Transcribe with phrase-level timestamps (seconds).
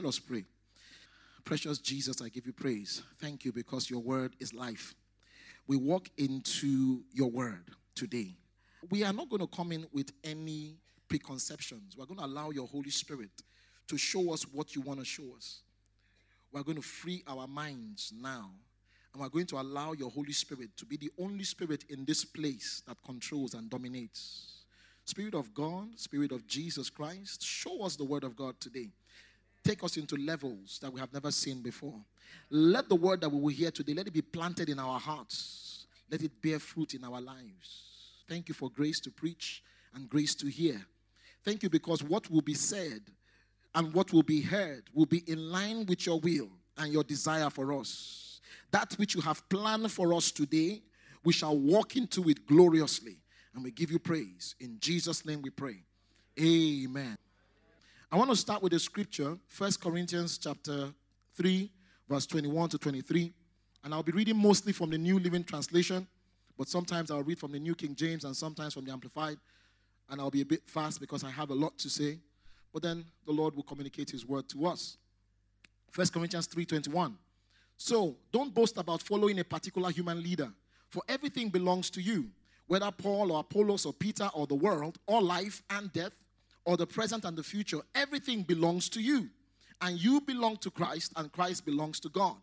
[0.00, 0.46] Let us pray.
[1.44, 3.02] Precious Jesus, I give you praise.
[3.18, 4.94] Thank you because your word is life.
[5.66, 7.64] We walk into your word
[7.94, 8.34] today.
[8.88, 11.98] We are not going to come in with any preconceptions.
[11.98, 13.28] We're going to allow your Holy Spirit
[13.88, 15.60] to show us what you want to show us.
[16.50, 18.52] We're going to free our minds now.
[19.12, 22.24] And we're going to allow your Holy Spirit to be the only spirit in this
[22.24, 24.62] place that controls and dominates.
[25.04, 28.88] Spirit of God, Spirit of Jesus Christ, show us the Word of God today.
[29.62, 32.00] Take us into levels that we have never seen before.
[32.50, 35.86] Let the word that we will hear today, let it be planted in our hearts.
[36.10, 37.90] Let it bear fruit in our lives.
[38.28, 39.62] Thank you for grace to preach
[39.94, 40.80] and grace to hear.
[41.44, 43.00] Thank you because what will be said
[43.74, 47.50] and what will be heard will be in line with your will and your desire
[47.50, 48.40] for us.
[48.70, 50.82] That which you have planned for us today,
[51.24, 53.18] we shall walk into it gloriously.
[53.54, 54.54] And we give you praise.
[54.60, 55.82] In Jesus' name we pray.
[56.40, 57.16] Amen.
[58.12, 60.92] I want to start with the scripture, First Corinthians chapter
[61.36, 61.70] 3,
[62.08, 63.32] verse 21 to 23.
[63.84, 66.08] And I'll be reading mostly from the New Living Translation,
[66.58, 69.36] but sometimes I'll read from the New King James and sometimes from the Amplified.
[70.08, 72.18] And I'll be a bit fast because I have a lot to say.
[72.72, 74.96] But then the Lord will communicate his word to us.
[75.92, 77.16] First Corinthians 3:21.
[77.76, 80.52] So don't boast about following a particular human leader,
[80.88, 82.32] for everything belongs to you
[82.66, 86.20] whether Paul or Apollos or Peter or the world or life and death
[86.70, 89.28] or the present and the future, everything belongs to you.
[89.80, 92.36] And you belong to Christ and Christ belongs to God.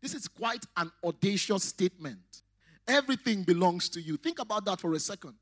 [0.00, 2.42] This is quite an audacious statement.
[2.86, 4.16] Everything belongs to you.
[4.16, 5.34] Think about that for a second.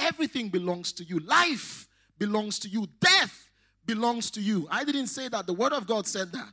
[0.00, 1.20] Everything belongs to you.
[1.20, 1.86] Life
[2.18, 2.88] belongs to you.
[2.98, 3.50] Death
[3.86, 4.66] belongs to you.
[4.68, 5.46] I didn't say that.
[5.46, 6.52] The Word of God said that.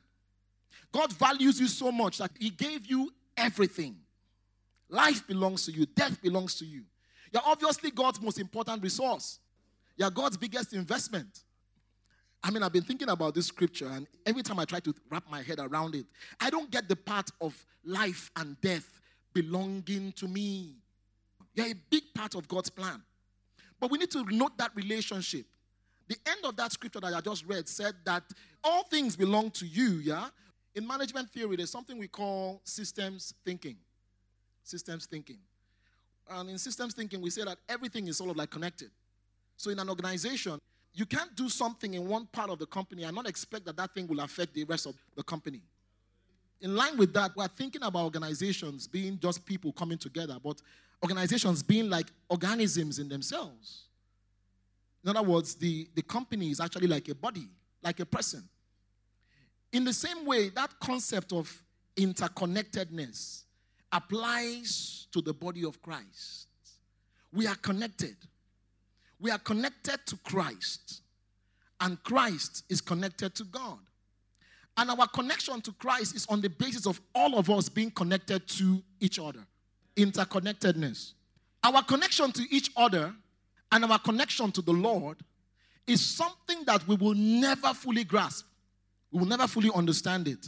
[0.91, 3.95] God values you so much that He gave you everything.
[4.87, 6.83] Life belongs to you, death belongs to you.
[7.33, 9.39] You're obviously God's most important resource.
[9.97, 11.43] You're God's biggest investment.
[12.43, 15.23] I mean, I've been thinking about this scripture, and every time I try to wrap
[15.29, 16.05] my head around it,
[16.39, 19.01] I don't get the part of life and death
[19.33, 20.75] belonging to me.
[21.55, 23.01] You're a big part of God's plan.
[23.79, 25.45] But we need to note that relationship.
[26.07, 28.23] The end of that scripture that I just read said that
[28.63, 30.27] all things belong to you, yeah?
[30.75, 33.77] In management theory, there's something we call systems thinking.
[34.63, 35.39] Systems thinking.
[36.29, 38.91] And in systems thinking, we say that everything is sort of like connected.
[39.57, 40.59] So in an organization,
[40.93, 43.93] you can't do something in one part of the company and not expect that that
[43.93, 45.61] thing will affect the rest of the company.
[46.61, 50.61] In line with that, we're thinking about organizations being just people coming together, but
[51.03, 53.83] organizations being like organisms in themselves.
[55.03, 57.47] In other words, the, the company is actually like a body,
[57.83, 58.43] like a person.
[59.71, 61.63] In the same way, that concept of
[61.95, 63.43] interconnectedness
[63.91, 66.47] applies to the body of Christ.
[67.31, 68.15] We are connected.
[69.19, 71.01] We are connected to Christ,
[71.79, 73.79] and Christ is connected to God.
[74.77, 78.47] And our connection to Christ is on the basis of all of us being connected
[78.47, 79.39] to each other.
[79.95, 81.13] Interconnectedness.
[81.63, 83.13] Our connection to each other
[83.71, 85.17] and our connection to the Lord
[85.87, 88.45] is something that we will never fully grasp.
[89.11, 90.47] We will never fully understand it.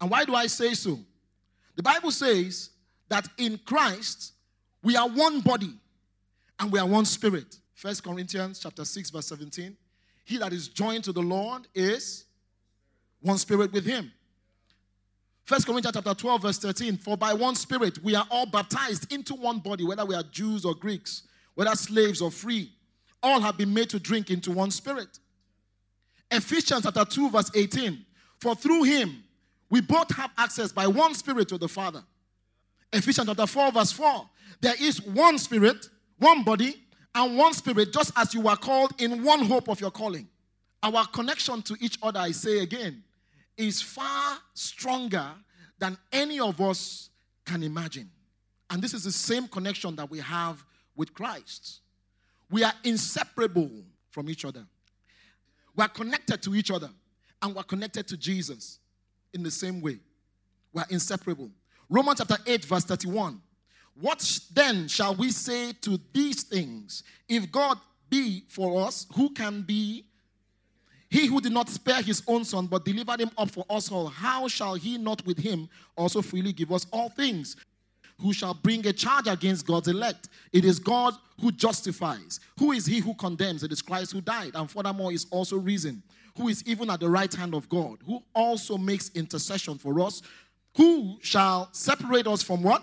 [0.00, 0.98] And why do I say so?
[1.76, 2.70] The Bible says
[3.08, 4.32] that in Christ
[4.82, 5.72] we are one body
[6.58, 7.56] and we are one spirit.
[7.80, 9.74] First Corinthians chapter 6 verse 17.
[10.26, 12.26] He that is joined to the Lord is
[13.22, 14.12] one spirit with him.
[15.44, 16.98] First Corinthians chapter 12 verse 13.
[16.98, 20.66] For by one spirit we are all baptized into one body, whether we are Jews
[20.66, 21.22] or Greeks,
[21.54, 22.70] whether slaves or free.
[23.22, 25.18] All have been made to drink into one spirit.
[26.30, 28.04] Ephesians chapter 2 verse 18.
[28.40, 29.24] For through him
[29.70, 32.02] we both have access by one spirit to the Father.
[32.92, 34.28] Ephesians chapter 4, verse 4.
[34.60, 35.88] There is one spirit,
[36.18, 36.76] one body,
[37.14, 40.28] and one spirit, just as you were called in one hope of your calling.
[40.82, 43.02] Our connection to each other, I say again,
[43.56, 45.26] is far stronger
[45.78, 47.10] than any of us
[47.44, 48.10] can imagine.
[48.70, 50.64] And this is the same connection that we have
[50.96, 51.80] with Christ.
[52.50, 53.70] We are inseparable
[54.10, 54.64] from each other.
[55.76, 56.90] We are connected to each other,
[57.42, 58.78] and we're connected to Jesus
[59.32, 59.98] in the same way.
[60.72, 61.50] We are inseparable.
[61.88, 63.40] Romans chapter 8, verse 31.
[63.98, 67.02] What then shall we say to these things?
[67.28, 67.78] If God
[68.08, 70.04] be for us, who can be?
[71.08, 74.06] He who did not spare his own son, but delivered him up for us all,
[74.06, 77.56] how shall he not with him also freely give us all things?
[78.20, 80.28] Who shall bring a charge against God's elect?
[80.52, 82.38] It is God who justifies.
[82.58, 83.64] Who is he who condemns?
[83.64, 86.02] It is Christ who died, and furthermore is also risen,
[86.36, 90.22] who is even at the right hand of God, who also makes intercession for us.
[90.76, 92.82] Who shall separate us from what?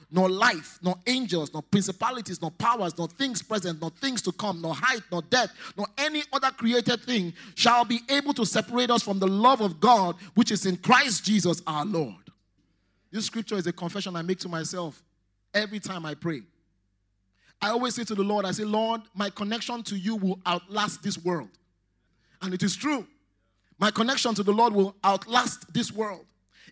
[0.11, 4.61] nor life, nor angels, nor principalities, nor powers, nor things present, nor things to come,
[4.61, 9.01] nor height, nor depth, nor any other created thing shall be able to separate us
[9.01, 12.15] from the love of God which is in Christ Jesus our Lord.
[13.11, 15.01] This scripture is a confession I make to myself
[15.53, 16.41] every time I pray.
[17.61, 21.03] I always say to the Lord, I say, Lord, my connection to you will outlast
[21.03, 21.49] this world.
[22.41, 23.05] And it is true.
[23.77, 26.25] My connection to the Lord will outlast this world.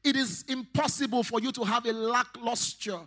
[0.03, 2.99] It is impossible for you to have a lackluster,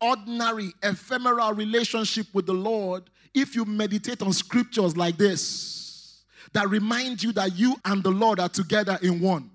[0.00, 3.04] ordinary, ephemeral relationship with the Lord
[3.34, 8.40] if you meditate on scriptures like this that remind you that you and the Lord
[8.40, 9.50] are together in one.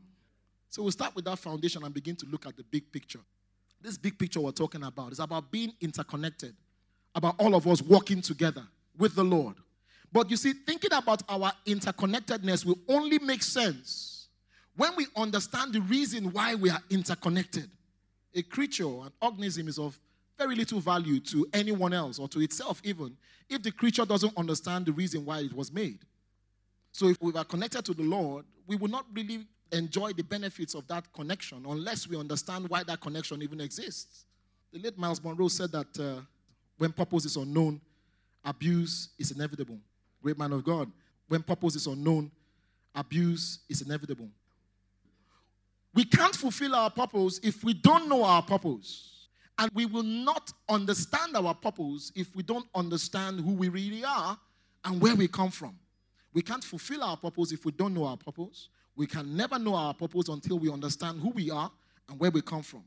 [0.69, 3.19] So we'll start with that foundation and begin to look at the big picture.
[3.81, 6.55] This big picture we're talking about is about being interconnected,
[7.13, 8.63] about all of us working together
[8.97, 9.55] with the Lord.
[10.11, 14.27] But you see, thinking about our interconnectedness will only make sense
[14.75, 17.69] when we understand the reason why we are interconnected.
[18.33, 19.99] A creature, an organism, is of
[20.37, 23.15] very little value to anyone else or to itself, even
[23.49, 25.99] if the creature doesn't understand the reason why it was made.
[26.91, 30.73] So, if we are connected to the Lord, we will not really enjoy the benefits
[30.73, 34.25] of that connection unless we understand why that connection even exists.
[34.71, 36.21] The late Myles Munroe said that uh,
[36.77, 37.81] when purpose is unknown,
[38.43, 39.77] abuse is inevitable.
[40.21, 40.91] Great man of God.
[41.27, 42.31] When purpose is unknown,
[42.93, 44.29] abuse is inevitable.
[45.93, 49.14] We can't fulfill our purpose if we don't know our purpose.
[49.57, 54.37] And we will not understand our purpose if we don't understand who we really are
[54.83, 55.77] and where we come from.
[56.33, 58.67] We can't fulfill our purpose if we don't know our purpose.
[58.95, 61.71] We can never know our purpose until we understand who we are
[62.09, 62.83] and where we come from.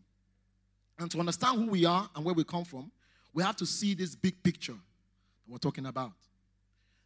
[0.98, 2.90] And to understand who we are and where we come from,
[3.32, 6.12] we have to see this big picture that we're talking about.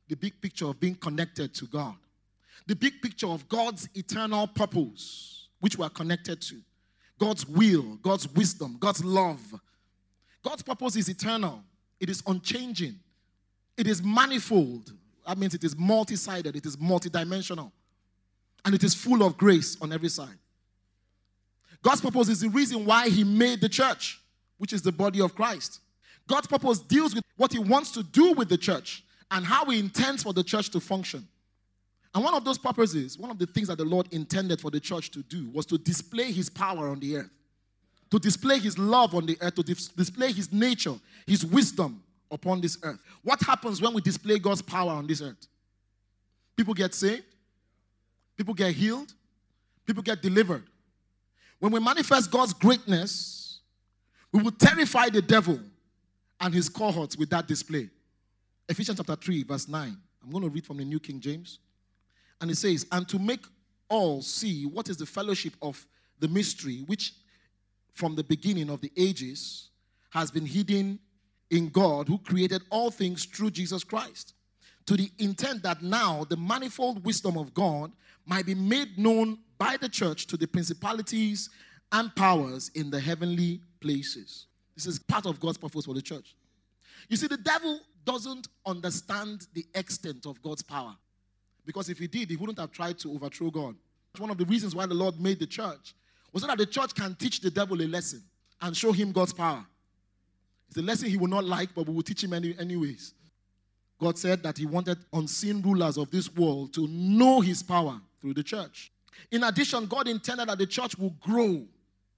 [0.08, 1.94] The big picture of being connected to God.
[2.66, 6.56] The big picture of God's eternal purpose, which we are connected to.
[7.18, 9.40] God's will, God's wisdom, God's love.
[10.42, 11.62] God's purpose is eternal,
[12.00, 12.98] it is unchanging,
[13.76, 14.92] it is manifold.
[15.26, 17.70] That means it is multi sided, it is multidimensional
[18.64, 20.38] and it is full of grace on every side.
[21.82, 24.20] God's purpose is the reason why He made the church,
[24.58, 25.80] which is the body of Christ.
[26.28, 29.78] God's purpose deals with what He wants to do with the church and how He
[29.78, 31.26] intends for the church to function.
[32.14, 34.80] And one of those purposes, one of the things that the Lord intended for the
[34.80, 37.30] church to do was to display His power on the earth,
[38.10, 40.94] to display His love on the earth, to dis- display His nature,
[41.26, 42.98] His wisdom upon this earth.
[43.22, 45.46] What happens when we display God's power on this earth?
[46.56, 47.24] People get saved,
[48.36, 49.12] People get healed,
[49.86, 50.64] people get delivered.
[51.58, 53.60] When we manifest God's greatness,
[54.32, 55.60] we will terrify the devil
[56.40, 57.88] and his cohorts with that display.
[58.68, 59.96] Ephesians chapter 3, verse 9.
[60.24, 61.58] I'm going to read from the New King James.
[62.42, 63.46] And it says, And to make
[63.88, 65.86] all see what is the fellowship of
[66.18, 67.14] the mystery which
[67.92, 69.70] from the beginning of the ages
[70.10, 70.98] has been hidden
[71.50, 74.34] in God who created all things through Jesus Christ,
[74.86, 77.92] to the intent that now the manifold wisdom of God
[78.26, 81.48] might be made known by the church to the principalities
[81.92, 84.46] and powers in the heavenly places.
[84.74, 86.34] This is part of God's purpose for the church.
[87.08, 90.96] You see, the devil doesn't understand the extent of God's power.
[91.64, 93.76] Because if he did, he wouldn't have tried to overthrow God.
[94.18, 95.94] One of the reasons why the Lord made the church
[96.32, 98.22] was so that the church can teach the devil a lesson
[98.60, 99.64] and show him God's power.
[100.68, 103.14] It's a lesson he will not like, but we will teach him any, anyways.
[104.00, 108.34] God said that he wanted unseen rulers of this world to know his power through
[108.34, 108.90] the church.
[109.30, 111.62] In addition, God intended that the church will grow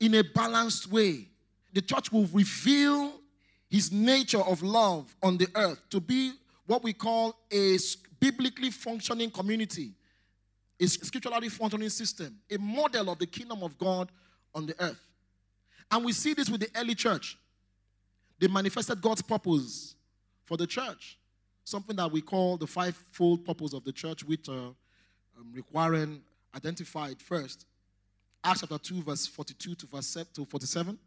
[0.00, 1.28] in a balanced way.
[1.72, 3.20] The church will reveal
[3.68, 6.32] his nature of love on the earth to be
[6.66, 7.76] what we call a
[8.24, 9.92] biblically functioning community,
[10.80, 14.10] a scripturally functioning system, a model of the kingdom of God
[14.54, 15.00] on the earth.
[15.90, 17.36] And we see this with the early church.
[18.38, 19.94] They manifested God's purpose
[20.44, 21.18] for the church,
[21.64, 24.74] something that we call the fivefold purpose of the church, which uh, um,
[25.52, 26.22] requiring
[26.56, 27.66] identified first.
[28.42, 30.16] Acts chapter 2, verse 42 to verse
[30.48, 30.98] 47.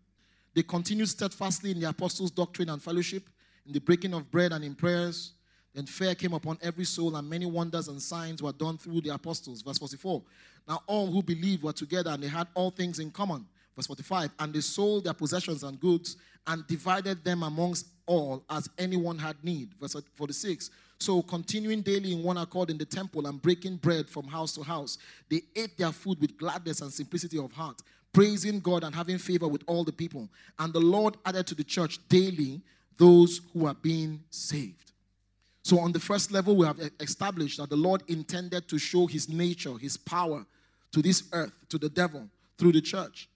[0.54, 3.28] They continued steadfastly in the apostles' doctrine and fellowship,
[3.66, 5.34] in the breaking of bread and in prayers.
[5.78, 9.10] Then fear came upon every soul, and many wonders and signs were done through the
[9.10, 9.62] apostles.
[9.62, 10.24] Verse 44.
[10.68, 13.46] Now all who believed were together, and they had all things in common.
[13.76, 14.32] Verse 45.
[14.40, 16.18] And they sold their possessions and goods
[16.48, 19.70] and divided them amongst all as anyone had need.
[19.80, 20.72] Verse 46.
[20.98, 24.64] So, continuing daily in one accord in the temple and breaking bread from house to
[24.64, 24.98] house,
[25.30, 29.48] they ate their food with gladness and simplicity of heart, praising God and having favor
[29.48, 30.28] with all the people.
[30.58, 32.62] And the Lord added to the church daily
[32.98, 34.88] those who are being saved.
[35.68, 39.28] So, on the first level, we have established that the Lord intended to show his
[39.28, 40.46] nature, his power
[40.94, 43.28] to this earth, to the devil, through the church.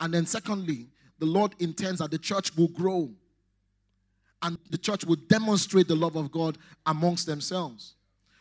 [0.00, 0.88] And then, secondly,
[1.20, 3.08] the Lord intends that the church will grow
[4.42, 7.94] and the church will demonstrate the love of God amongst themselves.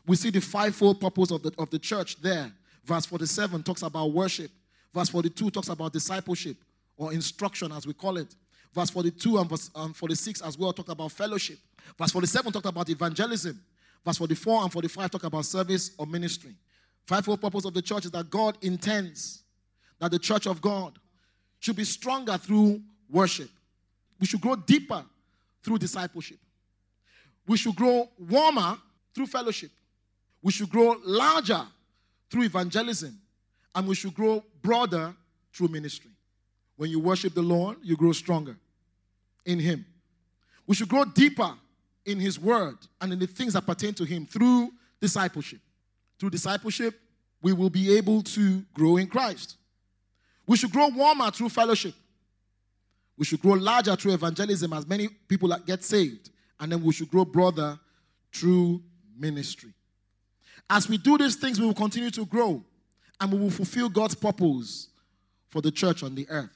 [0.08, 2.52] We see the fivefold purpose of the, of the church there.
[2.84, 4.50] Verse 47 talks about worship.
[4.92, 6.58] Verse 42 talks about discipleship
[6.98, 8.34] or instruction, as we call it.
[8.74, 11.58] Verse 42 and verse um, 46 as well talk about fellowship.
[11.98, 13.60] Verse 47 talked about evangelism.
[14.06, 16.54] Verse 44 and 45 talk about service or ministry.
[17.06, 19.42] Fivefold purpose of the church is that God intends
[20.00, 20.98] that the church of God
[21.60, 23.50] should be stronger through worship.
[24.20, 25.04] We should grow deeper
[25.64, 26.38] through discipleship.
[27.48, 28.78] We should grow warmer
[29.14, 29.72] through fellowship.
[30.42, 31.62] We should grow larger
[32.30, 33.20] through evangelism.
[33.76, 35.14] And we should grow broader
[35.54, 36.12] through ministry.
[36.80, 38.56] When you worship the Lord, you grow stronger
[39.46, 39.86] in Him.
[40.66, 41.52] We should grow deeper
[42.06, 44.72] in His Word and in the things that pertain to Him through
[45.02, 45.60] discipleship.
[46.18, 46.98] Through discipleship,
[47.42, 49.58] we will be able to grow in Christ.
[50.48, 51.96] We should grow warmer through fellowship.
[53.18, 56.30] We should grow larger through evangelism as many people get saved.
[56.62, 57.78] And then we should grow broader
[58.34, 58.82] through
[59.18, 59.74] ministry.
[60.70, 62.64] As we do these things, we will continue to grow
[63.20, 64.88] and we will fulfill God's purpose
[65.50, 66.56] for the church on the earth.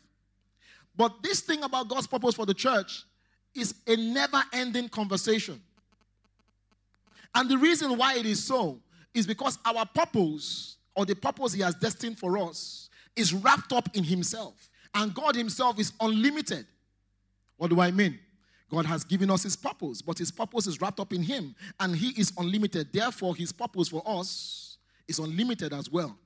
[0.95, 3.03] But this thing about God's purpose for the church
[3.55, 5.61] is a never ending conversation.
[7.35, 8.79] And the reason why it is so
[9.13, 13.89] is because our purpose, or the purpose He has destined for us, is wrapped up
[13.95, 14.69] in Himself.
[14.93, 16.65] And God Himself is unlimited.
[17.57, 18.19] What do I mean?
[18.69, 21.95] God has given us His purpose, but His purpose is wrapped up in Him, and
[21.95, 22.91] He is unlimited.
[22.91, 26.17] Therefore, His purpose for us is unlimited as well.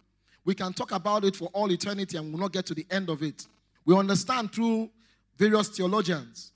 [0.45, 3.09] We can talk about it for all eternity and we'll not get to the end
[3.09, 3.45] of it.
[3.87, 4.89] We understand through
[5.37, 6.51] various theologians,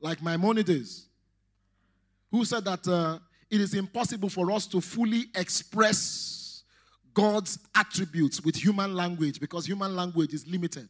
[0.00, 1.06] like Maimonides,
[2.32, 6.64] who said that uh, it is impossible for us to fully express
[7.14, 10.88] God's attributes with human language because human language is limited.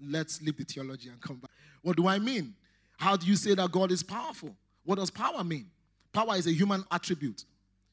[0.00, 1.52] Let's leave the theology and come back.
[1.82, 2.54] What do I mean?
[2.96, 4.56] How do you say that God is powerful?
[4.84, 5.66] What does power mean?
[6.12, 7.44] Power is a human attribute.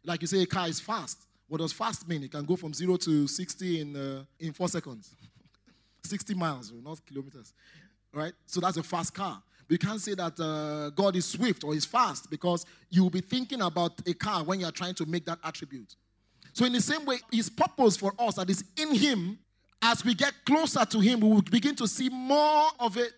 [0.03, 1.19] Like you say, a car is fast.
[1.47, 2.23] What does fast mean?
[2.23, 5.13] It can go from zero to 60 in, uh, in four seconds.
[6.05, 7.53] 60 miles, not kilometers.
[8.13, 8.33] Right?
[8.45, 9.41] So that's a fast car.
[9.67, 13.21] We can't say that uh, God is swift or is fast because you will be
[13.21, 15.95] thinking about a car when you are trying to make that attribute.
[16.53, 19.39] So, in the same way, His purpose for us that is in Him
[19.81, 23.13] as we get closer to Him, we will begin to see more of it.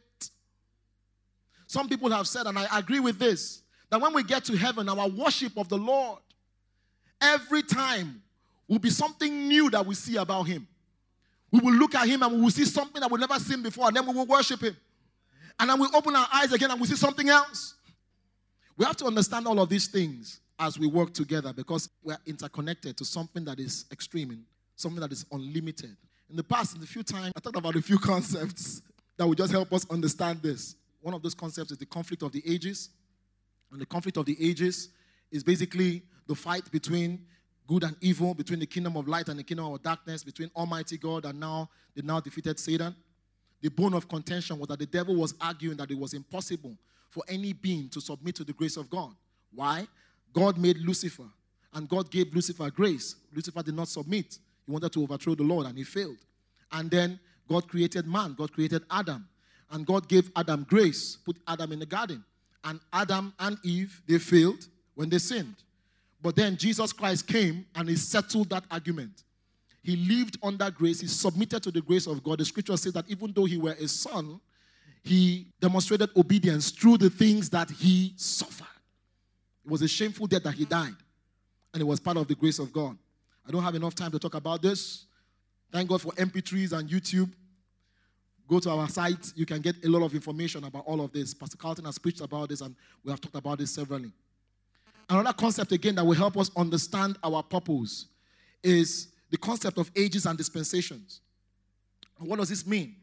[1.67, 4.88] Some people have said, and I agree with this, that when we get to heaven,
[4.89, 6.20] our worship of the Lord,
[7.22, 8.22] every time
[8.67, 10.67] will be something new that we see about Him.
[11.51, 13.88] We will look at Him and we will see something that we've never seen before,
[13.88, 14.75] and then we will worship Him.
[15.60, 17.75] And then we open our eyes again and we see something else.
[18.77, 22.20] We have to understand all of these things as we work together because we are
[22.25, 25.96] interconnected to something that is extreme, something that is unlimited.
[26.30, 28.82] In the past, in a few times, I talked about a few concepts
[29.18, 30.75] that will just help us understand this.
[31.01, 32.89] One of those concepts is the conflict of the ages.
[33.72, 34.89] And the conflict of the ages
[35.32, 37.25] is basically the fight between
[37.68, 40.98] good and evil, between the kingdom of light and the kingdom of darkness, between Almighty
[40.98, 42.96] God and now the now defeated Satan.
[43.62, 46.78] The bone of contention was that the devil was arguing that it was impossible
[47.10, 49.14] for any being to submit to the grace of God.
[49.54, 49.88] Why?
[50.34, 51.28] God made Lucifer,
[51.74, 53.16] and God gave Lucifer grace.
[53.34, 54.38] Lucifer did not submit.
[54.66, 56.18] He wanted to overthrow the Lord and he failed.
[56.72, 59.28] And then God created man, God created Adam.
[59.72, 62.24] And God gave Adam grace, put Adam in the garden.
[62.64, 65.56] And Adam and Eve, they failed when they sinned.
[66.22, 69.24] But then Jesus Christ came and he settled that argument.
[69.84, 72.40] He lived under grace, he submitted to the grace of God.
[72.40, 74.40] The scripture says that even though he were a son,
[75.04, 78.68] he demonstrated obedience through the things that he suffered.
[79.66, 80.96] It was a shameful death that he died,
[81.74, 82.98] and it was part of the grace of God.
[83.48, 85.06] I don't have enough time to talk about this.
[85.72, 87.32] Thank God for MP3s and YouTube.
[88.48, 89.34] Go to our site.
[89.36, 91.34] You can get a lot of information about all of this.
[91.34, 94.12] Pastor Carlton has preached about this, and we have talked about this severally.
[95.10, 98.08] Another concept, again, that will help us understand our purpose
[98.64, 101.22] is the concept of ages and dispensations.
[102.18, 102.96] What does this mean?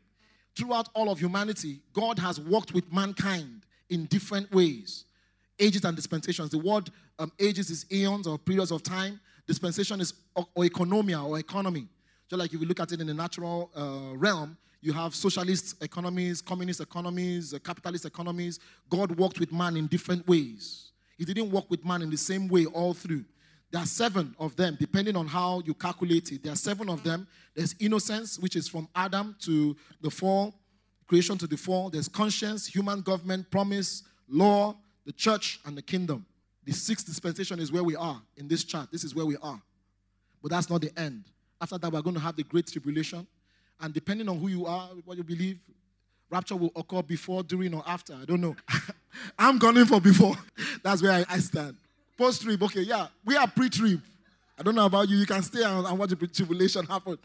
[0.56, 5.04] Throughout all of humanity, God has worked with mankind in different ways.
[5.58, 6.50] Ages and dispensations.
[6.50, 9.20] The word um, ages is eons or periods of time.
[9.46, 11.86] Dispensation is or economia or economy.
[12.28, 15.82] Just like if you look at it in the natural uh, realm, you have socialist
[15.82, 18.58] economies, communist economies, uh, capitalist economies.
[18.90, 20.92] God worked with man in different ways.
[21.16, 23.24] He didn't work with man in the same way all through.
[23.70, 26.42] There are seven of them, depending on how you calculate it.
[26.42, 27.26] There are seven of them.
[27.54, 30.54] There's innocence, which is from Adam to the fall,
[31.08, 31.90] creation to the fall.
[31.90, 36.24] There's conscience, human government, promise, law, the church, and the kingdom.
[36.64, 38.90] The sixth dispensation is where we are in this chart.
[38.90, 39.60] This is where we are.
[40.40, 41.24] But that's not the end.
[41.60, 43.26] After that, we're going to have the great tribulation.
[43.80, 45.58] And depending on who you are, what you believe,
[46.30, 48.14] rapture will occur before, during, or after.
[48.14, 48.56] I don't know.
[49.38, 50.36] I'm gunning for before.
[50.82, 51.76] That's where I, I stand.
[52.16, 53.08] Post trib, okay, yeah.
[53.24, 54.00] We are pre trib.
[54.58, 55.16] I don't know about you.
[55.16, 57.18] You can stay and, and watch the tribulation happen.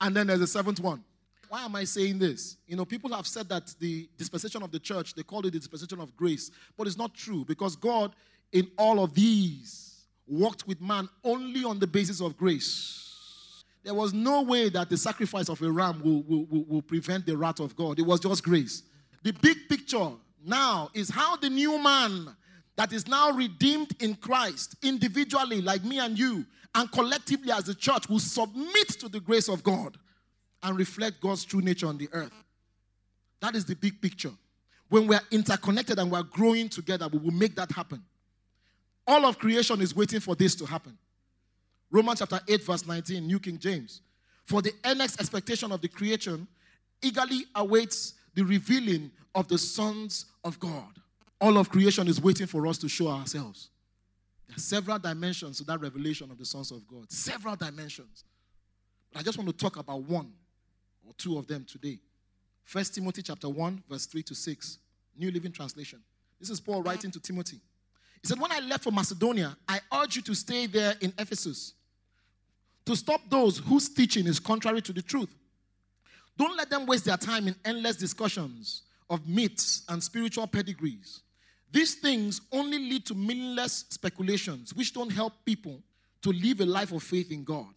[0.00, 1.02] And then there's a seventh one.
[1.48, 2.56] Why am I saying this?
[2.66, 5.58] You know, people have said that the dispensation of the church, they call it the
[5.58, 8.14] dispensation of grace, but it's not true because God,
[8.52, 13.64] in all of these, walked with man only on the basis of grace.
[13.84, 17.26] There was no way that the sacrifice of a ram will, will, will, will prevent
[17.26, 17.98] the wrath of God.
[17.98, 18.84] It was just grace.
[19.22, 20.10] The big picture
[20.44, 22.34] now is how the new man
[22.76, 26.44] that is now redeemed in Christ, individually, like me and you,
[26.74, 29.98] and collectively as a church, will submit to the grace of God
[30.62, 32.32] and reflect God's true nature on the earth.
[33.40, 34.32] That is the big picture.
[34.88, 38.02] When we're interconnected and we're growing together, we will make that happen.
[39.06, 40.96] All of creation is waiting for this to happen.
[41.90, 44.00] Romans chapter 8, verse 19, New King James.
[44.44, 46.46] For the earnest expectation of the creation
[47.02, 50.98] eagerly awaits the revealing of the sons of God.
[51.40, 53.70] All of creation is waiting for us to show ourselves.
[54.48, 57.10] There are several dimensions to that revelation of the sons of God.
[57.10, 58.24] Several dimensions.
[59.12, 60.32] But I just want to talk about one
[61.06, 61.98] or two of them today.
[62.64, 64.78] First Timothy chapter 1, verse 3 to 6.
[65.18, 66.00] New Living Translation.
[66.40, 67.60] This is Paul writing to Timothy.
[68.20, 71.74] He said, When I left for Macedonia, I urge you to stay there in Ephesus
[72.84, 75.28] to stop those whose teaching is contrary to the truth.
[76.36, 81.22] Don't let them waste their time in endless discussions of myths and spiritual pedigrees.
[81.70, 85.82] These things only lead to meaningless speculations which don't help people
[86.22, 87.74] to live a life of faith in God.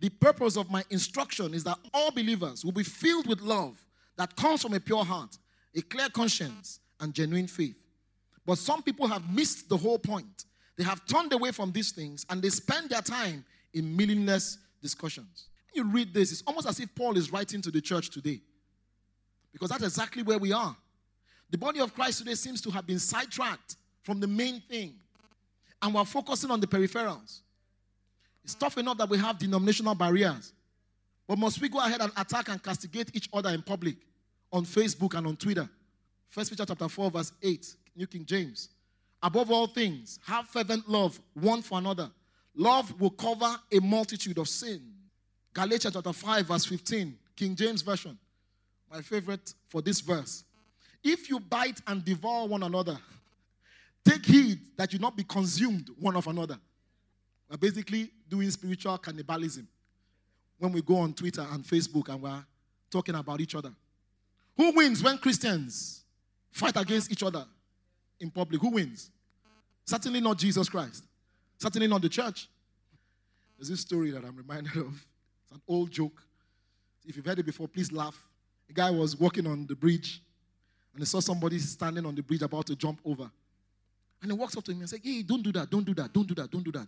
[0.00, 3.78] The purpose of my instruction is that all believers will be filled with love
[4.16, 5.38] that comes from a pure heart,
[5.74, 7.78] a clear conscience, and genuine faith.
[8.44, 10.46] But some people have missed the whole point.
[10.76, 15.48] They have turned away from these things and they spend their time in meaningless discussions.
[15.74, 18.40] You read this, it's almost as if Paul is writing to the church today.
[19.52, 20.76] Because that's exactly where we are.
[21.50, 24.94] The body of Christ today seems to have been sidetracked from the main thing.
[25.80, 27.40] And we're focusing on the peripherals.
[28.44, 30.52] It's tough enough that we have denominational barriers.
[31.26, 33.96] But must we go ahead and attack and castigate each other in public
[34.52, 35.68] on Facebook and on Twitter?
[36.28, 38.70] First Peter chapter 4, verse 8, New King James.
[39.22, 42.10] Above all things, have fervent love one for another
[42.54, 44.80] Love will cover a multitude of sin.
[45.54, 48.18] Galatians chapter 5, verse 15, King James Version.
[48.90, 50.44] My favorite for this verse.
[51.02, 52.98] If you bite and devour one another,
[54.04, 56.58] take heed that you not be consumed one of another.
[57.50, 59.68] We're basically doing spiritual cannibalism
[60.58, 62.44] when we go on Twitter and Facebook and we're
[62.90, 63.72] talking about each other.
[64.56, 66.04] Who wins when Christians
[66.50, 67.44] fight against each other
[68.20, 68.60] in public?
[68.60, 69.10] Who wins?
[69.84, 71.04] Certainly not Jesus Christ.
[71.58, 72.48] Certainly not the church.
[73.58, 75.04] There's this story that I'm reminded of.
[75.52, 76.22] It's an old joke.
[77.06, 78.16] If you've heard it before, please laugh.
[78.70, 80.22] A guy was walking on the bridge
[80.94, 83.30] and he saw somebody standing on the bridge about to jump over.
[84.22, 86.12] And he walks up to him and says, Hey, don't do that, don't do that,
[86.12, 86.86] don't do that, don't do that.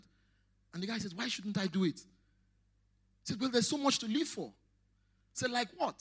[0.73, 1.99] And the guy says, Why shouldn't I do it?
[1.99, 4.47] He said, Well, there's so much to live for.
[4.47, 5.97] He said, Like what?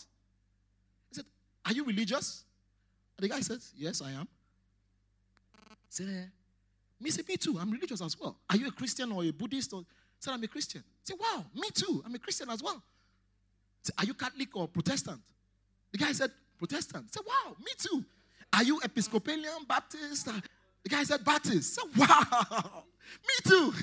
[1.10, 1.26] He said,
[1.65, 2.43] Are you religious?
[3.17, 4.28] And the guy says, Yes, I am.
[5.88, 6.26] He said, eh,
[7.04, 7.58] me say, me too.
[7.60, 8.38] I'm religious as well.
[8.49, 9.73] Are you a Christian or a Buddhist?
[9.73, 9.84] Or
[10.24, 10.84] said, I'm a Christian.
[11.04, 12.02] Say, wow, me too.
[12.06, 12.82] I'm a Christian as well.
[13.84, 15.20] Say, are you Catholic or Protestant?
[15.92, 17.14] The guy said, Protestant.
[17.14, 18.06] Say, wow, me too.
[18.54, 20.28] Are you Episcopalian, Baptist?
[20.28, 20.34] Uh,
[20.84, 21.76] the guy said, Baptist.
[21.76, 22.84] Say, wow,
[23.28, 23.74] me too.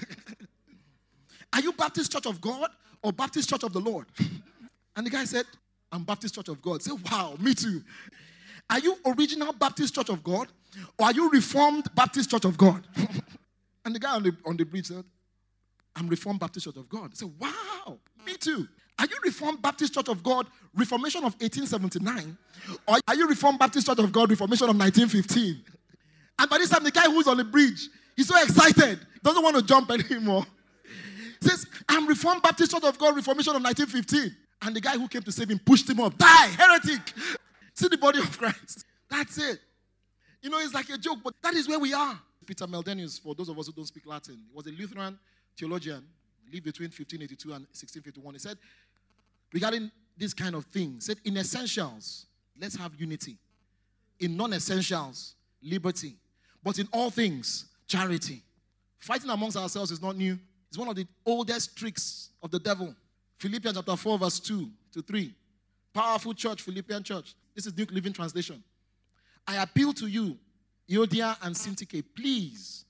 [1.53, 2.71] are you Baptist Church of God
[3.03, 4.07] or Baptist Church of the Lord?
[4.97, 5.45] And the guy said,
[5.93, 6.83] I'm Baptist Church of God.
[6.83, 7.83] Say, wow, me too.
[8.69, 10.49] Are you original Baptist Church of God
[10.99, 12.85] or are you Reformed Baptist Church of God?
[13.85, 15.05] and the guy on the, on the bridge said,
[15.97, 17.17] I'm Reformed Baptist Church of God.
[17.17, 18.67] Said, Wow, me too.
[18.99, 22.37] Are you Reformed Baptist Church of God, Reformation of 1879?
[22.87, 25.65] Or are you Reformed Baptist Church of God, Reformation of 1915?
[26.39, 29.57] And by this time, the guy who's on the bridge, he's so excited, doesn't want
[29.57, 30.45] to jump anymore.
[31.41, 34.37] Says, I'm Reformed Baptist Church of God, Reformation of 1915.
[34.63, 36.17] And the guy who came to save him pushed him up.
[36.19, 37.01] Die, heretic.
[37.73, 38.85] See the body of Christ.
[39.09, 39.59] That's it.
[40.43, 42.19] You know, it's like a joke, but that is where we are.
[42.47, 45.19] Peter Meldenius, for those of us who don't speak Latin, he was a Lutheran
[45.57, 46.05] theologian,
[46.53, 48.35] lived between 1582 and 1651.
[48.35, 48.59] He said,
[49.53, 52.27] regarding this kind of thing, said, in essentials,
[52.61, 53.37] let's have unity.
[54.19, 56.17] In non essentials, liberty.
[56.63, 58.43] But in all things, charity.
[58.99, 60.39] Fighting amongst ourselves is not new.
[60.69, 62.95] It's one of the oldest tricks of the devil.
[63.39, 65.35] Philippians chapter 4, verse 2 to 3.
[65.93, 67.35] Powerful church, Philippian church.
[67.55, 68.63] This is New Living Translation.
[69.47, 70.37] I appeal to you,
[70.89, 72.85] Euodia and Syntyche, please,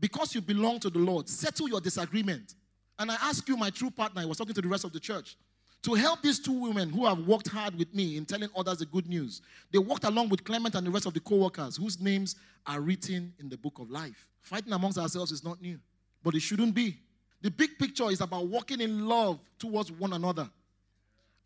[0.00, 2.54] because you belong to the Lord, settle your disagreement.
[2.98, 5.00] And I ask you, my true partner, I was talking to the rest of the
[5.00, 5.36] church,
[5.82, 8.86] to help these two women who have worked hard with me in telling others the
[8.86, 9.40] good news.
[9.72, 12.36] They worked along with Clement and the rest of the co workers whose names
[12.66, 14.28] are written in the book of life.
[14.42, 15.78] Fighting amongst ourselves is not new,
[16.22, 16.98] but it shouldn't be.
[17.40, 20.48] The big picture is about walking in love towards one another.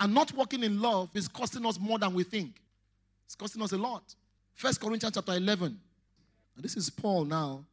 [0.01, 2.61] And not walking in love is costing us more than we think.
[3.27, 4.03] It's costing us a lot.
[4.55, 5.79] First Corinthians chapter 11.
[6.57, 7.65] And this is Paul now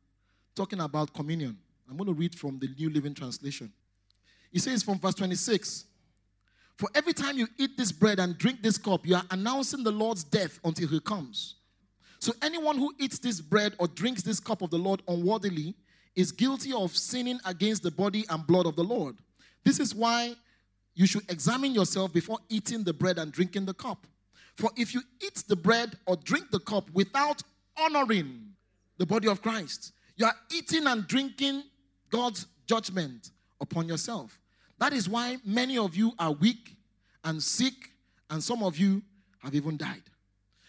[0.56, 1.58] talking about communion.
[1.90, 3.72] I'm going to read from the New Living Translation.
[4.52, 5.86] He says from verse 26
[6.78, 9.92] For every time you eat this bread and drink this cup, you are announcing the
[9.92, 11.56] Lord's death until he comes.
[12.20, 15.76] So anyone who eats this bread or drinks this cup of the Lord unworthily
[16.16, 19.16] is guilty of sinning against the body and blood of the Lord.
[19.64, 20.36] This is why
[20.94, 24.06] you should examine yourself before eating the bread and drinking the cup.
[24.56, 27.42] For if you eat the bread or drink the cup without
[27.78, 28.52] honoring
[28.98, 31.64] the body of Christ, you are eating and drinking
[32.12, 34.40] God's judgment upon yourself.
[34.78, 36.76] That is why many of you are weak
[37.24, 37.74] and sick,
[38.30, 39.02] and some of you
[39.40, 40.04] have even died.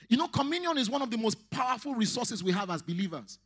[0.08, 3.38] You know, communion is one of the most powerful resources we have as believers.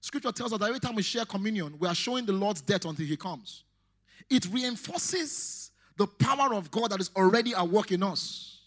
[0.00, 2.86] Scripture tells us that every time we share communion, we are showing the Lord's death
[2.86, 3.64] until He comes.
[4.30, 8.60] It reinforces the power of God that is already at work in us.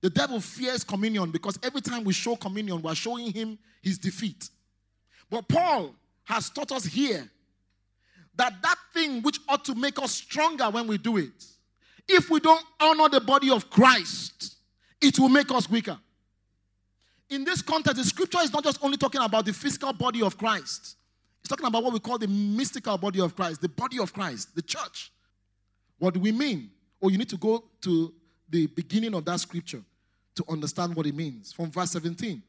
[0.00, 3.98] The devil fears communion because every time we show communion, we are showing him his
[3.98, 4.50] defeat.
[5.30, 7.28] But Paul has taught us here
[8.36, 11.44] that that thing which ought to make us stronger when we do it,
[12.08, 14.56] if we don't honor the body of Christ,
[15.00, 15.98] it will make us weaker.
[17.28, 20.38] In this context, the scripture is not just only talking about the physical body of
[20.38, 20.96] Christ,
[21.40, 24.54] it's talking about what we call the mystical body of Christ, the body of Christ,
[24.54, 25.12] the church.
[25.98, 26.70] What do we mean?
[27.00, 28.12] Or oh, you need to go to
[28.48, 29.82] the beginning of that scripture
[30.36, 31.52] to understand what it means.
[31.52, 32.42] From verse 17,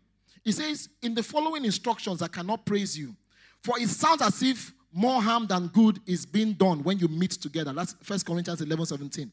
[0.48, 3.16] it says, In the following instructions, I cannot praise you,
[3.62, 7.32] for it sounds as if more harm than good is being done when you meet
[7.32, 7.74] together.
[7.74, 9.32] That's 1 Corinthians 11 17.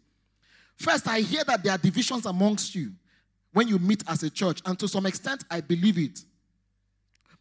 [0.76, 2.92] First, I hear that there are divisions amongst you
[3.52, 6.18] when you meet as a church, and to some extent, I believe it.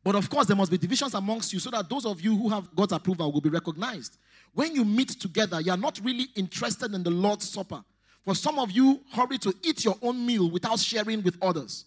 [0.03, 2.49] But of course, there must be divisions amongst you so that those of you who
[2.49, 4.17] have God's approval will be recognized.
[4.53, 7.83] When you meet together, you are not really interested in the Lord's Supper.
[8.23, 11.85] For some of you, hurry to eat your own meal without sharing with others.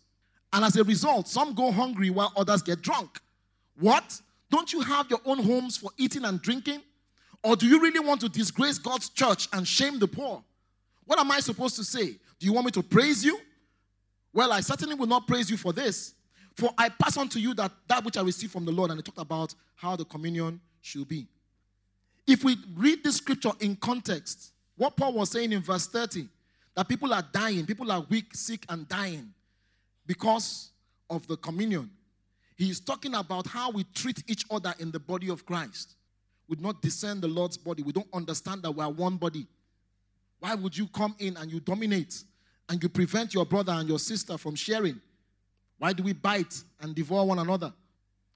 [0.57, 3.21] And as a result, some go hungry while others get drunk.
[3.79, 4.19] What?
[4.51, 6.81] Don't you have your own homes for eating and drinking?
[7.45, 10.43] Or do you really want to disgrace God's church and shame the poor?
[11.05, 12.07] What am I supposed to say?
[12.39, 13.39] Do you want me to praise you?
[14.33, 16.15] Well, I certainly will not praise you for this.
[16.55, 18.99] For I pass on to you that, that which I received from the Lord, and
[18.99, 21.27] I talked about how the communion should be.
[22.27, 26.27] If we read this scripture in context, what Paul was saying in verse 30,
[26.75, 29.35] that people are dying, people are weak, sick, and dying
[30.07, 30.71] because
[31.11, 31.91] of the communion.
[32.57, 35.95] He is talking about how we treat each other in the body of Christ.
[36.49, 37.83] We do not discern the Lord's body.
[37.83, 39.47] We don't understand that we are one body.
[40.39, 42.23] Why would you come in and you dominate
[42.69, 45.01] and you prevent your brother and your sister from sharing?
[45.79, 47.73] Why do we bite and devour one another?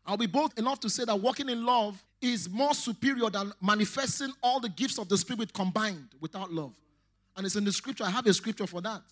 [0.04, 4.32] Are we bold enough to say that walking in love is more superior than manifesting
[4.42, 6.72] all the gifts of the Spirit combined without love.
[7.36, 8.04] And it's in the scripture.
[8.04, 9.02] I have a scripture for that.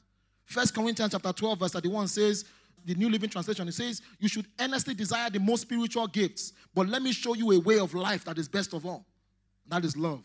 [0.48, 2.44] First Corinthians chapter 12, verse 31 says,
[2.86, 6.88] the New Living Translation, it says, You should earnestly desire the most spiritual gifts, but
[6.88, 9.04] let me show you a way of life that is best of all.
[9.66, 10.24] That is love.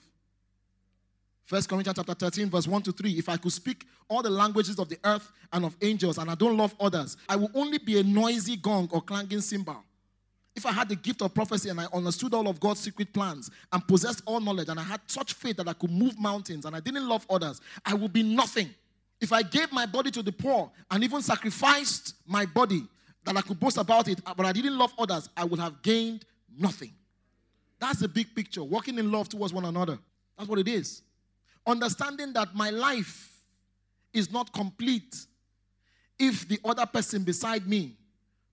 [1.44, 3.12] First Corinthians chapter 13, verse 1 to 3.
[3.12, 6.36] If I could speak all the languages of the earth and of angels, and I
[6.36, 9.84] don't love others, I will only be a noisy gong or clanging cymbal.
[10.56, 13.52] If I had the gift of prophecy and I understood all of God's secret plans
[13.74, 16.74] and possessed all knowledge and I had such faith that I could move mountains and
[16.74, 18.70] I didn't love others, I would be nothing.
[19.24, 22.84] If I gave my body to the poor and even sacrificed my body
[23.24, 26.26] that I could boast about it, but I didn't love others, I would have gained
[26.60, 26.92] nothing.
[27.80, 28.66] That's the big picture.
[28.66, 29.98] Walking in love towards one another.
[30.38, 31.04] That's what it is.
[31.66, 33.32] Understanding that my life
[34.12, 35.16] is not complete
[36.20, 37.94] if the other person beside me,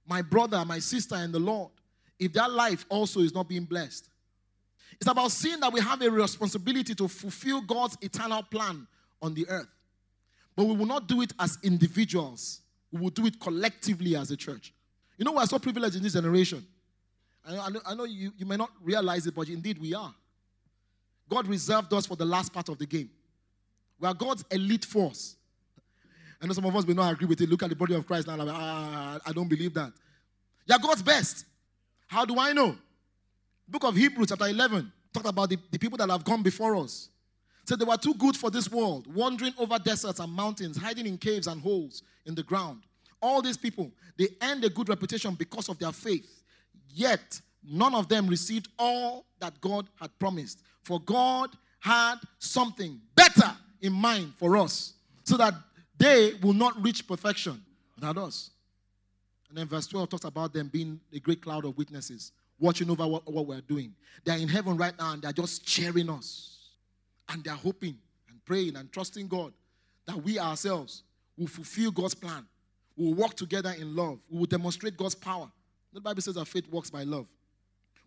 [0.07, 1.73] my brother, my sister and the Lord,
[2.17, 4.09] if their life also is not being blessed.
[5.01, 8.87] It's about seeing that we have a responsibility to fulfill God's eternal plan
[9.21, 9.67] on the earth.
[10.61, 12.61] But we will not do it as individuals,
[12.93, 14.75] we will do it collectively as a church.
[15.17, 16.63] You know, we're so privileged in this generation.
[17.49, 20.15] I know, I know, you, you may not realize it, but indeed we are.
[21.31, 23.09] God reserved us for the last part of the game.
[23.99, 25.35] We are God's elite force.
[26.43, 27.49] I know some of us may not agree with it.
[27.49, 28.37] Look at the body of Christ now.
[28.37, 29.95] Like, ah, I don't believe that.
[30.67, 31.47] You're God's best.
[32.07, 32.77] How do I know?
[33.67, 37.09] Book of Hebrews, chapter 11, talked about the, the people that have gone before us.
[37.71, 41.17] Said they were too good for this world, wandering over deserts and mountains, hiding in
[41.17, 42.83] caves and holes in the ground.
[43.23, 46.43] All these people, they earned a good reputation because of their faith.
[46.93, 50.65] Yet, none of them received all that God had promised.
[50.83, 55.55] For God had something better in mind for us, so that
[55.97, 57.63] they will not reach perfection
[57.95, 58.51] without us.
[59.49, 63.07] And then verse 12 talks about them being a great cloud of witnesses, watching over
[63.07, 63.95] what, what we're doing.
[64.25, 66.50] They're in heaven right now and they're just cheering us.
[67.31, 67.97] And they're hoping
[68.29, 69.53] and praying and trusting God
[70.07, 71.05] that we ourselves
[71.39, 72.47] will fulfill God's plan.
[72.97, 74.19] We will walk together in love.
[74.29, 75.51] We will demonstrate God's power.
[75.93, 77.27] The Bible says that faith works by love.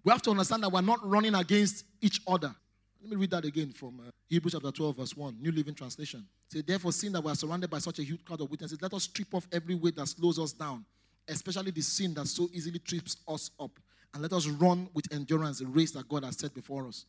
[0.03, 2.53] We have to understand that we're not running against each other.
[3.01, 6.25] Let me read that again from uh, Hebrews chapter 12, verse 1, New Living Translation.
[6.47, 8.93] Say, therefore, seeing that we are surrounded by such a huge crowd of witnesses, let
[8.93, 10.85] us strip off every weight that slows us down,
[11.27, 13.71] especially the sin that so easily trips us up,
[14.13, 17.05] and let us run with endurance the race that God has set before us.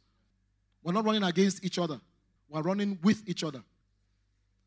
[0.84, 2.00] We're not running against each other,
[2.48, 3.62] we're running with each other.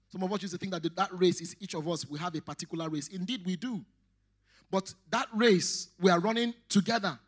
[0.09, 2.33] Some of us used to think that that race is each of us, we have
[2.35, 3.09] a particular race.
[3.09, 3.83] Indeed, we do.
[4.71, 7.19] But that race, we are running together.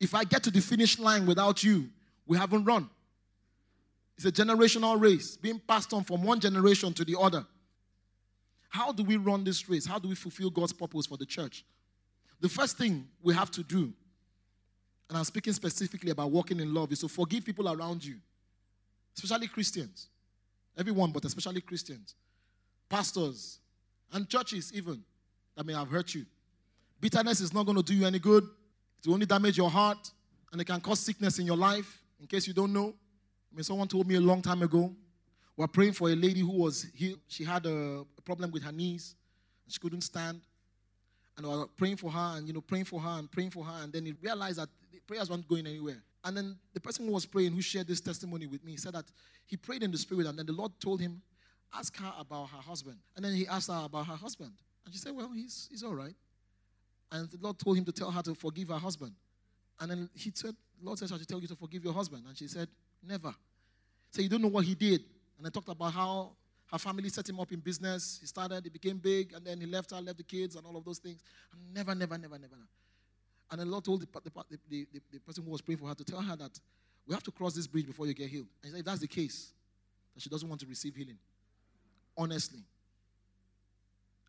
[0.00, 1.88] If I get to the finish line without you,
[2.26, 2.90] we haven't run.
[4.16, 7.44] It's a generational race being passed on from one generation to the other.
[8.68, 9.86] How do we run this race?
[9.86, 11.64] How do we fulfill God's purpose for the church?
[12.40, 13.92] The first thing we have to do,
[15.08, 18.16] and I'm speaking specifically about walking in love, is to forgive people around you,
[19.16, 20.08] especially Christians.
[20.76, 22.14] Everyone, but especially Christians,
[22.88, 23.58] pastors,
[24.12, 25.02] and churches, even
[25.56, 26.26] that may have hurt you.
[27.00, 30.10] Bitterness is not going to do you any good, it will only damage your heart,
[30.52, 32.94] and it can cause sickness in your life, in case you don't know.
[33.52, 34.92] I mean, someone told me a long time ago,
[35.56, 38.72] we're praying for a lady who was he, she had a, a problem with her
[38.72, 39.14] knees,
[39.68, 40.40] she couldn't stand.
[41.36, 43.64] And we were praying for her and you know, praying for her and praying for
[43.64, 46.02] her, and then he realized that the prayers weren't going anywhere.
[46.24, 49.04] And then the person who was praying, who shared this testimony with me, said that
[49.44, 51.20] he prayed in the spirit, and then the Lord told him,
[51.76, 52.98] Ask her about her husband.
[53.16, 54.52] And then he asked her about her husband.
[54.84, 56.14] And she said, Well, he's, he's all right.
[57.12, 59.12] And the Lord told him to tell her to forgive her husband.
[59.80, 62.24] And then he said, Lord said, I should tell you to forgive your husband.
[62.26, 62.68] And she said,
[63.06, 63.34] Never.
[64.10, 65.02] So you don't know what he did.
[65.36, 66.32] And I talked about how
[66.70, 68.18] her family set him up in business.
[68.20, 70.76] He started, he became big, and then he left her, left the kids, and all
[70.76, 71.22] of those things.
[71.52, 72.54] And never, never, never, never.
[73.50, 75.94] And the Lord told the, the, the, the, the person who was praying for her
[75.94, 76.58] to tell her that
[77.06, 78.46] we have to cross this bridge before you get healed.
[78.62, 79.52] And he said, if that's the case,
[80.14, 81.18] that she doesn't want to receive healing.
[82.16, 82.60] Honestly.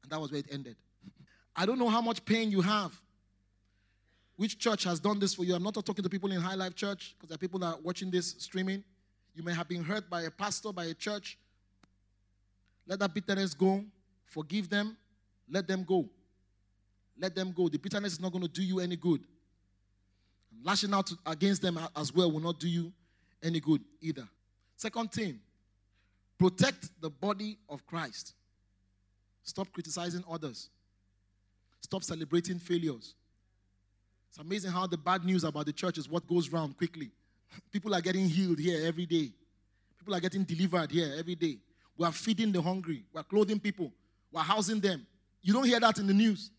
[0.03, 0.75] And that was where it ended.
[1.55, 2.99] I don't know how much pain you have.
[4.37, 5.55] Which church has done this for you?
[5.55, 7.79] I'm not talking to people in High Life Church because there are people that are
[7.81, 8.83] watching this streaming.
[9.33, 11.37] You may have been hurt by a pastor, by a church.
[12.85, 13.83] Let that bitterness go.
[14.25, 14.97] Forgive them.
[15.49, 16.09] Let them go.
[17.19, 17.69] Let them go.
[17.69, 19.21] The bitterness is not going to do you any good.
[20.63, 22.91] Lashing out against them as well will not do you
[23.43, 24.27] any good either.
[24.75, 25.39] Second thing,
[26.37, 28.33] protect the body of Christ.
[29.43, 30.69] Stop criticizing others.
[31.81, 33.13] Stop celebrating failures.
[34.29, 37.11] It's amazing how the bad news about the church is what goes round quickly.
[37.71, 39.31] People are getting healed here every day.
[39.97, 41.57] People are getting delivered here every day.
[41.97, 43.03] We are feeding the hungry.
[43.13, 43.91] We are clothing people.
[44.31, 45.05] We are housing them.
[45.41, 46.51] You don't hear that in the news.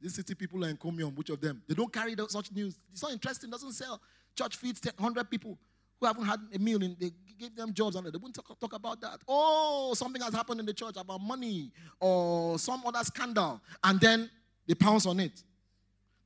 [0.00, 1.62] These city people are in commune, which of them?
[1.66, 2.78] They don't carry such news.
[2.92, 4.00] It's not interesting, doesn't sell.
[4.36, 5.58] Church feeds 100 people
[6.00, 8.72] who haven't had a meal, and they give them jobs, and they won't talk, talk
[8.72, 9.20] about that.
[9.26, 14.30] Oh, something has happened in the church about money or some other scandal, and then
[14.66, 15.42] they pounce on it.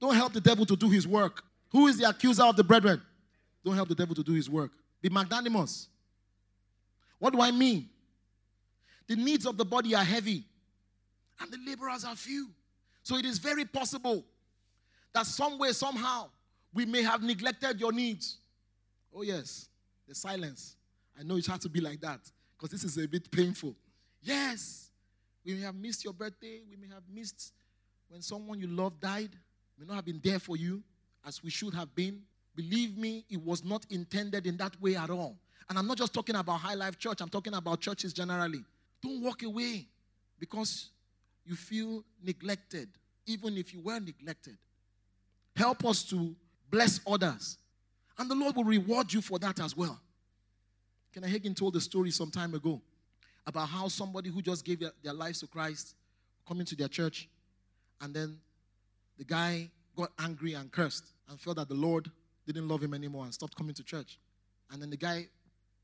[0.00, 1.42] Don't help the devil to do his work.
[1.70, 3.00] Who is the accuser of the brethren?
[3.64, 4.72] Don't help the devil to do his work.
[5.00, 5.88] Be magnanimous.
[7.18, 7.88] What do I mean?
[9.06, 10.44] The needs of the body are heavy,
[11.40, 12.50] and the laborers are few.
[13.02, 14.24] So it is very possible
[15.12, 16.30] that some way, somehow,
[16.72, 18.38] we may have neglected your needs.
[19.14, 19.68] Oh, yes,
[20.08, 20.76] the silence.
[21.18, 22.20] I know it has to be like that
[22.56, 23.74] because this is a bit painful.
[24.22, 24.90] Yes,
[25.44, 26.60] we may have missed your birthday.
[26.70, 27.52] We may have missed
[28.08, 29.30] when someone you love died.
[29.78, 30.82] We May not have been there for you
[31.26, 32.22] as we should have been.
[32.54, 35.36] Believe me, it was not intended in that way at all.
[35.68, 38.64] And I'm not just talking about High Life Church, I'm talking about churches generally.
[39.02, 39.86] Don't walk away
[40.38, 40.90] because
[41.44, 42.88] you feel neglected,
[43.26, 44.56] even if you were neglected.
[45.56, 46.34] Help us to
[46.70, 47.58] bless others,
[48.18, 50.00] and the Lord will reward you for that as well.
[51.12, 52.80] Kenneth Hagin told a story some time ago
[53.46, 55.94] about how somebody who just gave their lives to Christ
[56.48, 57.28] coming to their church,
[58.00, 58.38] and then
[59.18, 62.10] the guy got angry and cursed and felt that the Lord
[62.46, 64.18] didn't love him anymore and stopped coming to church.
[64.70, 65.26] And then the guy,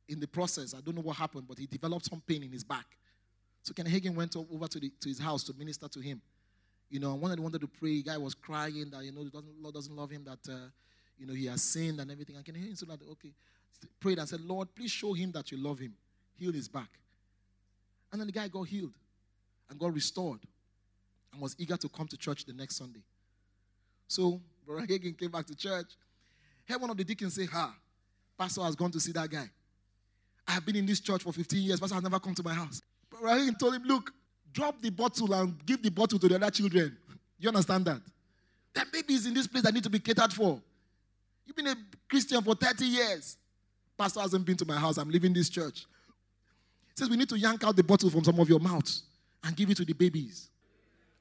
[0.09, 2.65] in the process, I don't know what happened, but he developed some pain in his
[2.65, 2.87] back.
[3.63, 6.21] So Ken Hagin went over to, the, to his house to minister to him.
[6.91, 8.03] You know, and one wanted wanted to pray.
[8.03, 10.69] Guy was crying that, you know, the Lord doesn't love him, that, uh,
[11.19, 12.37] you know, he has sinned and everything.
[12.45, 13.33] Hear him so that, okay,
[14.01, 15.95] prayed and said, Lord, please show him that you love him.
[16.39, 16.89] Heal his back.
[18.11, 18.95] And then the guy got healed
[19.69, 20.41] and got restored
[21.33, 23.03] and was eager to come to church the next Sunday.
[24.07, 25.87] So, Brother Hagin came back to church.
[26.67, 27.75] Heard one of the deacons say, Ha,
[28.39, 29.51] Pastor has gone to see that guy.
[30.47, 31.81] I have been in this church for 15 years.
[31.81, 32.81] Pastor has never come to my house.
[33.23, 34.13] Hagin told him, Look,
[34.53, 36.97] drop the bottle and give the bottle to the other children.
[37.39, 38.01] You understand that?
[38.75, 40.61] There are babies in this place that need to be catered for.
[41.47, 41.77] You've been a
[42.09, 43.37] Christian for 30 years.
[43.97, 44.99] Pastor hasn't been to my house.
[44.99, 45.87] I'm leaving this church.
[46.89, 49.03] He says we need to yank out the bottle from some of your mouths
[49.43, 50.51] and give it to the babies.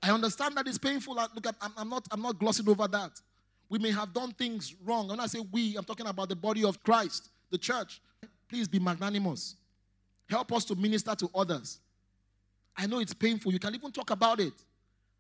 [0.02, 1.16] I understand that it's painful.
[1.16, 3.12] Look, I'm, I'm, not, I'm not glossing over that.
[3.70, 5.08] We may have done things wrong.
[5.10, 8.02] When I say we, I'm talking about the body of Christ, the church.
[8.48, 9.56] Please be magnanimous.
[10.30, 11.80] Help us to minister to others.
[12.78, 13.52] I know it's painful.
[13.52, 14.54] You can even talk about it.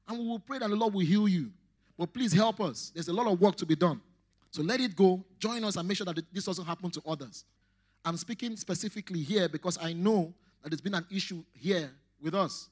[0.07, 1.51] And we will pray that the Lord will heal you.
[1.97, 2.91] But please help us.
[2.93, 3.99] There's a lot of work to be done.
[4.51, 5.23] So let it go.
[5.39, 7.43] Join us and make sure that this doesn't happen to others.
[8.05, 11.91] I'm speaking specifically here because I know that there's been an issue here
[12.21, 12.69] with us.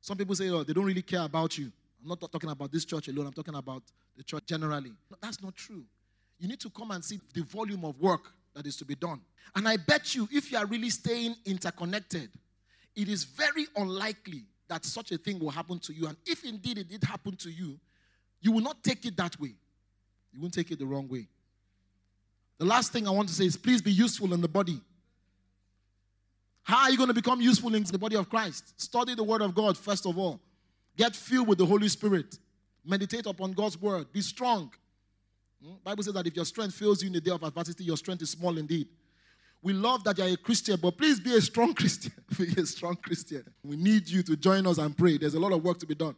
[0.00, 1.72] Some people say, oh, they don't really care about you.
[2.02, 3.82] I'm not talking about this church alone, I'm talking about
[4.16, 4.90] the church generally.
[5.10, 5.84] No, that's not true.
[6.38, 9.20] You need to come and see the volume of work that is to be done.
[9.54, 12.30] And I bet you, if you are really staying interconnected,
[12.98, 16.08] it is very unlikely that such a thing will happen to you.
[16.08, 17.78] And if indeed it did happen to you,
[18.40, 19.54] you will not take it that way.
[20.32, 21.28] You won't take it the wrong way.
[22.58, 24.80] The last thing I want to say is please be useful in the body.
[26.64, 28.78] How are you going to become useful in the body of Christ?
[28.80, 30.40] Study the Word of God, first of all.
[30.96, 32.36] Get filled with the Holy Spirit.
[32.84, 34.12] Meditate upon God's Word.
[34.12, 34.72] Be strong.
[35.64, 35.74] Hmm?
[35.84, 38.22] Bible says that if your strength fails you in the day of adversity, your strength
[38.22, 38.88] is small indeed.
[39.62, 42.12] We love that you're a Christian, but please be a strong Christian.
[42.38, 43.44] be a strong Christian.
[43.64, 45.18] We need you to join us and pray.
[45.18, 46.14] There's a lot of work to be done.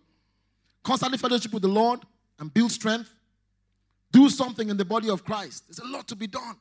[0.82, 2.00] Constantly fellowship with the Lord
[2.38, 3.10] and build strength.
[4.12, 5.64] Do something in the body of Christ.
[5.68, 6.56] There's a lot to be done.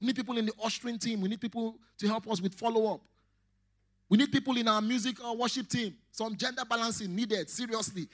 [0.00, 1.20] We need people in the ushering team.
[1.20, 3.00] We need people to help us with follow up.
[4.08, 5.94] We need people in our music or worship team.
[6.12, 8.08] Some gender balancing needed, seriously.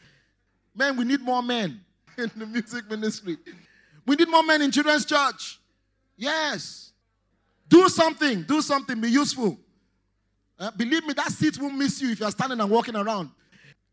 [0.75, 1.81] Men, we need more men
[2.19, 3.37] in the music ministry.
[4.07, 5.61] We need more men in children's church.
[6.17, 6.93] Yes.
[7.75, 8.43] Do something.
[8.45, 9.01] Do something.
[9.01, 9.59] Be useful.
[10.57, 13.31] Uh, believe me, that seat won't miss you if you're standing and walking around.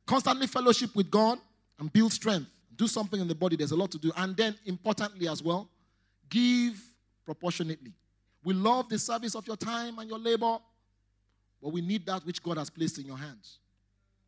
[0.06, 1.40] Constantly fellowship with God
[1.80, 2.46] and build strength.
[2.76, 3.56] Do something in the body.
[3.56, 4.12] There's a lot to do.
[4.16, 5.68] And then, importantly as well,
[6.30, 6.80] give
[7.26, 7.92] proportionately.
[8.44, 10.60] We love the service of your time and your labor,
[11.60, 13.58] but we need that which God has placed in your hands.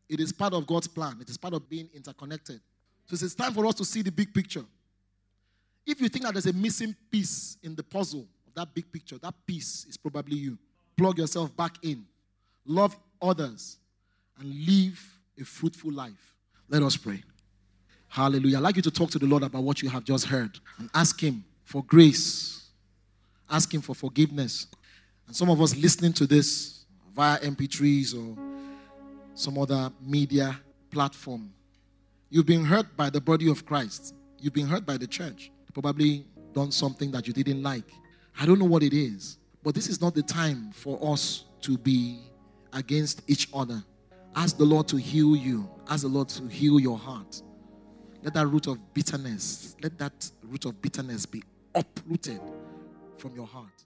[0.08, 2.60] It is part of God's plan, it is part of being interconnected.
[3.06, 4.64] So it's time for us to see the big picture.
[5.86, 9.34] If you think that there's a missing piece in the puzzle that big picture, that
[9.46, 10.58] piece is probably you.
[10.96, 12.04] Plug yourself back in,
[12.66, 13.78] love others,
[14.38, 16.34] and live a fruitful life.
[16.68, 17.22] Let us pray.
[18.08, 18.58] Hallelujah.
[18.58, 20.88] I'd like you to talk to the Lord about what you have just heard and
[20.94, 22.70] ask Him for grace,
[23.50, 24.68] ask Him for forgiveness.
[25.26, 28.36] And some of us listening to this via MP3s or
[29.34, 31.50] some other media platform,
[32.30, 36.24] you've been hurt by the body of Christ, you've been hurt by the church, probably
[36.52, 37.92] done something that you didn't like.
[38.38, 41.78] I don't know what it is, but this is not the time for us to
[41.78, 42.20] be
[42.72, 43.82] against each other.
[44.34, 47.40] Ask the Lord to heal you, ask the Lord to heal your heart.
[48.22, 51.42] Let that root of bitterness, let that root of bitterness be
[51.74, 52.40] uprooted
[53.18, 53.83] from your heart.